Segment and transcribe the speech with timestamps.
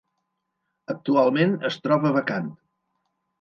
[0.93, 2.49] Actualment es troba vacant.